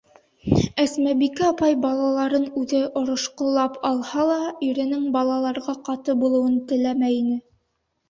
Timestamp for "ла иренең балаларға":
4.33-5.81